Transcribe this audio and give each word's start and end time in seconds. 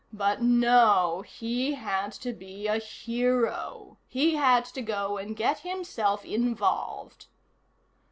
But 0.11 0.41
no 0.41 1.21
he 1.21 1.75
had 1.75 2.11
to 2.21 2.33
be 2.33 2.65
a 2.65 2.79
hero. 2.79 3.99
He 4.07 4.33
had 4.33 4.65
to 4.65 4.81
go 4.81 5.17
and 5.19 5.35
get 5.35 5.59
himself 5.59 6.25
involved. 6.25 7.27